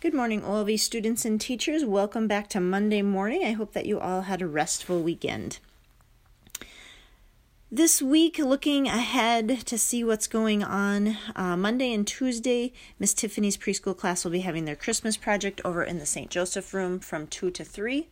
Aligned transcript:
Good 0.00 0.14
morning, 0.14 0.40
OLV 0.40 0.80
students 0.80 1.26
and 1.26 1.38
teachers. 1.38 1.84
Welcome 1.84 2.26
back 2.26 2.48
to 2.48 2.58
Monday 2.58 3.02
morning. 3.02 3.44
I 3.44 3.50
hope 3.50 3.74
that 3.74 3.84
you 3.84 4.00
all 4.00 4.22
had 4.22 4.40
a 4.40 4.46
restful 4.46 5.02
weekend. 5.02 5.58
This 7.70 8.00
week, 8.00 8.38
looking 8.38 8.88
ahead 8.88 9.66
to 9.66 9.76
see 9.76 10.02
what's 10.02 10.26
going 10.26 10.64
on, 10.64 11.18
uh, 11.36 11.54
Monday 11.54 11.92
and 11.92 12.06
Tuesday, 12.06 12.72
Miss 12.98 13.12
Tiffany's 13.12 13.58
preschool 13.58 13.94
class 13.94 14.24
will 14.24 14.30
be 14.30 14.40
having 14.40 14.64
their 14.64 14.74
Christmas 14.74 15.18
project 15.18 15.60
over 15.66 15.84
in 15.84 15.98
the 15.98 16.06
St. 16.06 16.30
Joseph 16.30 16.72
room 16.72 16.98
from 16.98 17.26
2 17.26 17.50
to 17.50 17.62
3. 17.62 18.08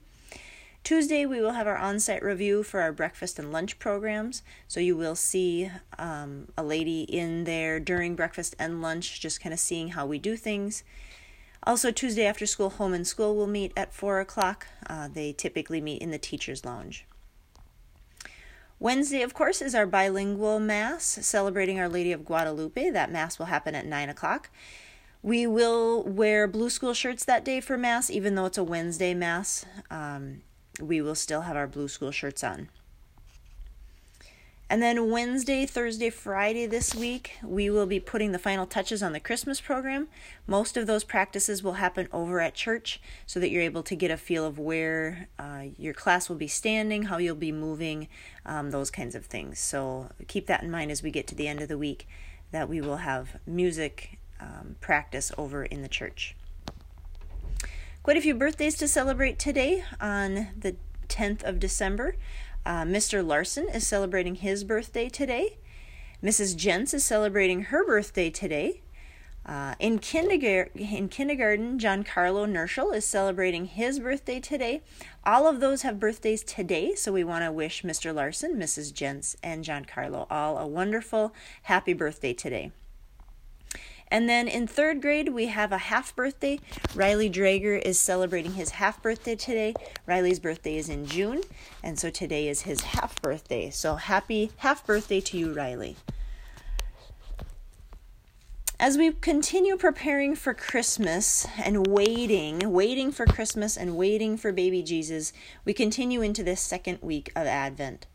Tuesday, 0.85 1.25
we 1.25 1.41
will 1.41 1.53
have 1.53 1.67
our 1.67 1.79
on 1.79 2.01
site 2.01 2.23
review 2.23 2.63
for 2.63 2.83
our 2.83 2.93
breakfast 2.93 3.39
and 3.39 3.51
lunch 3.51 3.79
programs. 3.79 4.43
So 4.67 4.79
you 4.79 4.95
will 4.95 5.17
see 5.17 5.71
um, 5.99 6.49
a 6.55 6.63
lady 6.63 7.05
in 7.05 7.45
there 7.45 7.81
during 7.81 8.15
breakfast 8.15 8.55
and 8.59 8.83
lunch, 8.83 9.23
just 9.23 9.41
kind 9.41 9.55
of 9.55 9.59
seeing 9.59 9.89
how 9.89 10.05
we 10.05 10.19
do 10.19 10.37
things. 10.37 10.85
Also, 11.65 11.91
Tuesday 11.91 12.25
after 12.25 12.47
school, 12.47 12.71
home 12.71 12.95
and 12.95 13.07
school 13.07 13.35
will 13.35 13.47
meet 13.47 13.73
at 13.77 13.93
4 13.93 14.21
o'clock. 14.21 14.67
Uh, 14.87 15.09
they 15.09 15.33
typically 15.33 15.81
meet 15.81 16.01
in 16.01 16.11
the 16.11 16.19
teacher's 16.19 16.65
lounge. 16.65 17.05
Wednesday, 18.81 19.23
of 19.23 19.35
course, 19.35 19.61
is 19.61 19.75
our 19.75 19.87
bilingual 19.87 20.61
Mass 20.61 21.05
celebrating 21.05 21.81
Our 21.81 21.89
Lady 21.89 22.13
of 22.13 22.25
Guadalupe. 22.25 22.91
That 22.91 23.11
Mass 23.11 23.39
will 23.39 23.47
happen 23.47 23.75
at 23.75 23.87
9 23.87 24.09
o'clock. 24.09 24.51
We 25.21 25.49
will 25.49 26.05
wear 26.05 26.47
blue 26.47 26.71
school 26.71 26.95
shirts 26.95 27.25
that 27.25 27.45
day 27.45 27.61
for 27.61 27.77
Mass, 27.77 28.09
even 28.09 28.37
though 28.37 28.47
it's 28.47 28.59
a 28.59 28.63
Wednesday 28.63 29.15
Mass. 29.15 29.67
Um, 29.91 30.43
we 30.81 31.01
will 31.01 31.17
still 31.17 31.41
have 31.43 31.57
our 31.57 31.67
blue 31.67 31.89
school 31.89 32.13
shirts 32.13 32.45
on. 32.45 32.69
And 34.71 34.83
then 34.83 35.11
Wednesday, 35.11 35.65
Thursday, 35.65 36.11
Friday 36.11 36.67
this 36.67 36.95
week, 36.95 37.39
we 37.43 37.71
will 37.71 37.87
be 37.87 38.01
putting 38.01 38.33
the 38.33 38.39
final 38.39 38.67
touches 38.67 39.03
on 39.03 39.15
the 39.15 39.21
Christmas 39.21 39.63
program. 39.63 40.09
Most 40.47 40.77
of 40.77 40.87
those 40.87 41.05
practices 41.05 41.63
will 41.63 41.75
happen 41.75 42.07
over 42.13 42.39
at 42.39 42.55
church 42.55 43.01
so 43.25 43.41
that 43.41 43.51
you're 43.51 43.63
able 43.63 43.83
to 43.85 43.97
get 43.97 44.11
a 44.11 44.19
feel 44.19 44.45
of 44.45 44.59
where 44.59 45.29
uh, 45.39 45.63
your 45.79 45.95
class 45.95 46.29
will 46.29 46.37
be 46.37 46.49
standing, 46.49 47.05
how 47.05 47.17
you'll 47.17 47.35
be 47.35 47.51
moving, 47.51 48.09
um, 48.45 48.71
those 48.71 48.91
kinds 48.91 49.15
of 49.15 49.25
things. 49.25 49.59
So 49.59 50.11
keep 50.27 50.47
that 50.49 50.63
in 50.63 50.71
mind 50.71 50.91
as 50.91 51.03
we 51.03 51.11
get 51.11 51.27
to 51.29 51.35
the 51.35 51.49
end 51.49 51.63
of 51.63 51.69
the 51.69 51.79
week 51.79 52.07
that 52.51 52.69
we 52.69 52.83
will 52.83 52.99
have 52.99 53.39
music 53.47 54.19
um, 54.39 54.77
practice 54.83 55.33
over 55.39 55.65
in 55.65 55.81
the 55.81 55.89
church. 55.89 56.37
Quite 58.03 58.19
a 58.19 58.21
few 58.21 58.35
birthdays 58.35 58.77
to 58.77 58.89
celebrate 58.89 59.39
today 59.39 59.85
on 59.99 60.49
the 60.59 60.77
10th 61.09 61.43
of 61.43 61.59
December. 61.59 62.17
Uh, 62.65 62.83
Mr. 62.83 63.27
Larson 63.27 63.69
is 63.69 63.87
celebrating 63.87 64.37
his 64.37 64.65
birthday 64.65 65.09
today. 65.09 65.59
Mrs. 66.23 66.57
Jens 66.57 66.93
is 66.93 67.05
celebrating 67.05 67.63
her 67.65 67.85
birthday 67.85 68.31
today. 68.31 68.83
Uh, 69.47 69.75
in, 69.79 69.99
kindergarten, 69.99 70.79
in 70.79 71.09
kindergarten, 71.09 71.79
Giancarlo 71.79 72.47
Nerschel 72.47 72.95
is 72.95 73.07
celebrating 73.07 73.65
his 73.65 73.99
birthday 73.99 74.41
today. 74.41 74.83
All 75.25 75.47
of 75.47 75.61
those 75.61 75.83
have 75.83 75.99
birthdays 75.99 76.43
today, 76.43 76.95
so 76.95 77.13
we 77.13 77.25
want 77.25 77.45
to 77.45 77.51
wish 77.51 77.83
Mr. 77.83 78.15
Larson, 78.15 78.57
Mrs. 78.57 78.93
Jens, 78.93 79.37
and 79.43 79.65
Giancarlo 79.65 80.27
all 80.31 80.59
a 80.59 80.67
wonderful, 80.67 81.33
happy 81.63 81.95
birthday 81.95 82.35
today. 82.35 82.73
And 84.11 84.29
then 84.29 84.49
in 84.49 84.67
third 84.67 85.03
grade, 85.03 85.29
we 85.29 85.47
have 85.47 85.71
a 85.71 85.79
half 85.79 86.17
birthday. 86.17 86.61
Riley 86.95 87.31
Drager 87.31 87.81
is 87.81 88.01
celebrating 88.01 88.55
his 88.55 88.71
half 88.71 89.03
birthday 89.03 89.37
today. 89.37 89.75
Riley's 90.07 90.41
birthday 90.41 90.77
is 90.77 90.89
in 90.89 91.07
June, 91.07 91.43
and 91.83 91.99
so 91.99 92.11
today 92.11 92.49
is 92.49 92.63
his 92.63 92.81
half 92.81 93.21
birthday. 93.21 93.71
So 93.71 93.97
happy 93.97 94.51
half 94.59 94.87
birthday 94.87 95.21
to 95.21 95.39
you, 95.39 95.53
Riley. 95.53 95.97
As 98.81 98.97
we 98.97 99.11
continue 99.11 99.77
preparing 99.77 100.37
for 100.37 100.55
Christmas 100.55 101.49
and 101.63 101.89
waiting, 101.89 102.61
waiting 102.73 103.11
for 103.11 103.27
Christmas 103.27 103.77
and 103.77 103.97
waiting 103.97 104.37
for 104.37 104.53
baby 104.53 104.85
Jesus, 104.85 105.33
we 105.65 105.75
continue 105.75 106.23
into 106.23 106.45
this 106.45 106.61
second 106.61 107.01
week 107.03 107.33
of 107.35 107.49
Advent. 107.49 108.07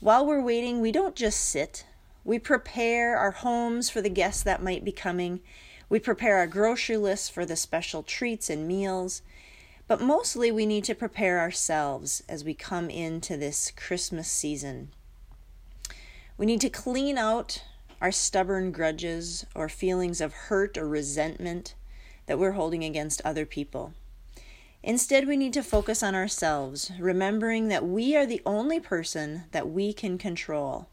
While 0.00 0.24
we're 0.24 0.40
waiting, 0.40 0.80
we 0.80 0.90
don't 0.90 1.14
just 1.14 1.38
sit 1.38 1.84
we 2.24 2.38
prepare 2.38 3.16
our 3.16 3.32
homes 3.32 3.90
for 3.90 4.00
the 4.00 4.08
guests 4.08 4.42
that 4.42 4.62
might 4.62 4.84
be 4.84 4.92
coming. 4.92 5.40
We 5.88 5.98
prepare 5.98 6.38
our 6.38 6.46
grocery 6.46 6.96
lists 6.96 7.28
for 7.28 7.44
the 7.44 7.56
special 7.56 8.02
treats 8.02 8.48
and 8.48 8.66
meals. 8.66 9.22
But 9.86 10.00
mostly, 10.00 10.50
we 10.50 10.64
need 10.64 10.84
to 10.84 10.94
prepare 10.94 11.38
ourselves 11.38 12.22
as 12.26 12.42
we 12.42 12.54
come 12.54 12.88
into 12.88 13.36
this 13.36 13.70
Christmas 13.70 14.30
season. 14.30 14.88
We 16.38 16.46
need 16.46 16.62
to 16.62 16.70
clean 16.70 17.18
out 17.18 17.62
our 18.00 18.10
stubborn 18.10 18.72
grudges 18.72 19.44
or 19.54 19.68
feelings 19.68 20.22
of 20.22 20.32
hurt 20.32 20.78
or 20.78 20.88
resentment 20.88 21.74
that 22.26 22.38
we're 22.38 22.52
holding 22.52 22.82
against 22.82 23.20
other 23.22 23.44
people. 23.44 23.92
Instead, 24.82 25.26
we 25.26 25.36
need 25.36 25.52
to 25.52 25.62
focus 25.62 26.02
on 26.02 26.14
ourselves, 26.14 26.90
remembering 26.98 27.68
that 27.68 27.86
we 27.86 28.16
are 28.16 28.26
the 28.26 28.42
only 28.44 28.80
person 28.80 29.44
that 29.52 29.68
we 29.68 29.92
can 29.92 30.18
control. 30.18 30.88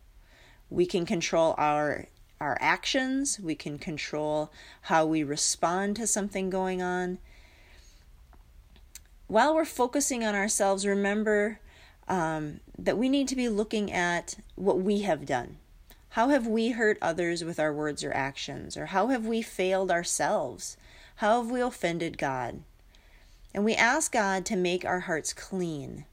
We 0.72 0.88
can 0.88 1.06
control 1.06 1.54
our 1.59 2.08
our 2.40 2.58
actions, 2.59 3.40
we 3.40 3.54
can 3.54 3.78
control 3.78 4.52
how 4.84 5.06
we 5.06 5.22
respond 5.22 5.96
to 5.96 6.08
something 6.08 6.50
going 6.50 6.82
on. 6.82 7.20
While 9.28 9.54
we're 9.54 9.64
focusing 9.64 10.24
on 10.24 10.34
ourselves, 10.34 10.84
remember 10.84 11.59
um, 12.08 12.59
that 12.80 12.98
we 12.98 13.09
need 13.09 13.28
to 13.28 13.36
be 13.36 13.48
looking 13.48 13.92
at 13.92 14.38
what 14.56 14.80
we 14.80 15.02
have 15.02 15.28
done. 15.28 15.58
How 16.09 16.30
have 16.30 16.48
we 16.48 16.72
hurt 16.72 16.98
others 17.02 17.44
with 17.44 17.59
our 17.59 17.74
words 17.74 18.03
or 18.03 18.12
actions? 18.12 18.76
Or 18.76 18.88
how 18.88 19.08
have 19.08 19.26
we 19.26 19.42
failed 19.42 19.92
ourselves? 19.92 20.76
How 21.18 21.42
have 21.42 21.52
we 21.52 21.62
offended 21.62 22.18
God? 22.18 22.64
And 23.53 23.64
we 23.64 23.76
ask 23.76 24.12
God 24.12 24.46
to 24.48 24.56
make 24.56 24.84
our 24.84 25.02
hearts 25.02 25.32
clean 25.32 26.06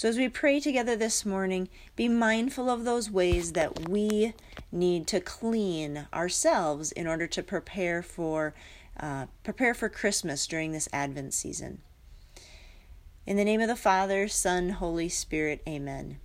so, 0.00 0.08
as 0.08 0.16
we 0.16 0.30
pray 0.30 0.60
together 0.60 0.96
this 0.96 1.26
morning, 1.26 1.68
be 1.94 2.08
mindful 2.08 2.70
of 2.70 2.84
those 2.84 3.10
ways 3.10 3.52
that 3.52 3.86
we 3.86 4.32
need 4.72 5.06
to 5.08 5.20
clean 5.20 6.06
ourselves 6.14 6.90
in 6.90 7.06
order 7.06 7.26
to 7.26 7.42
prepare 7.42 8.02
for 8.02 8.54
uh, 8.98 9.26
prepare 9.44 9.74
for 9.74 9.90
Christmas 9.90 10.46
during 10.46 10.72
this 10.72 10.88
Advent 10.90 11.34
season. 11.34 11.82
In 13.26 13.36
the 13.36 13.44
name 13.44 13.60
of 13.60 13.68
the 13.68 13.76
Father, 13.76 14.26
Son, 14.26 14.70
Holy 14.70 15.10
Spirit, 15.10 15.60
Amen. 15.68 16.18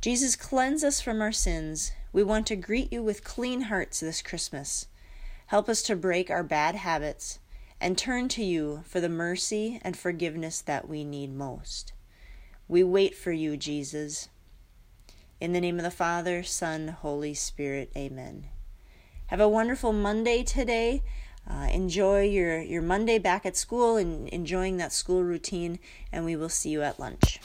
Jesus, 0.00 0.36
cleanse 0.36 0.84
us 0.84 1.00
from 1.00 1.20
our 1.20 1.32
sins. 1.32 1.90
We 2.12 2.22
want 2.22 2.46
to 2.46 2.54
greet 2.54 2.92
you 2.92 3.02
with 3.02 3.24
clean 3.24 3.62
hearts 3.62 3.98
this 3.98 4.22
Christmas. 4.22 4.86
Help 5.46 5.68
us 5.68 5.82
to 5.82 5.96
break 5.96 6.30
our 6.30 6.44
bad 6.44 6.76
habits 6.76 7.40
and 7.80 7.98
turn 7.98 8.28
to 8.28 8.44
you 8.44 8.84
for 8.86 9.00
the 9.00 9.08
mercy 9.08 9.80
and 9.82 9.96
forgiveness 9.96 10.60
that 10.60 10.88
we 10.88 11.02
need 11.02 11.34
most. 11.34 11.94
We 12.70 12.84
wait 12.84 13.16
for 13.16 13.32
you, 13.32 13.56
Jesus. 13.56 14.28
In 15.40 15.52
the 15.52 15.60
name 15.60 15.78
of 15.78 15.82
the 15.82 15.90
Father, 15.90 16.44
Son, 16.44 16.86
Holy 16.86 17.34
Spirit, 17.34 17.90
amen. 17.96 18.46
Have 19.26 19.40
a 19.40 19.48
wonderful 19.48 19.92
Monday 19.92 20.44
today. 20.44 21.02
Uh, 21.50 21.66
enjoy 21.72 22.28
your, 22.28 22.60
your 22.60 22.80
Monday 22.80 23.18
back 23.18 23.44
at 23.44 23.56
school 23.56 23.96
and 23.96 24.28
enjoying 24.28 24.76
that 24.76 24.92
school 24.92 25.24
routine, 25.24 25.80
and 26.12 26.24
we 26.24 26.36
will 26.36 26.48
see 26.48 26.70
you 26.70 26.80
at 26.82 27.00
lunch. 27.00 27.40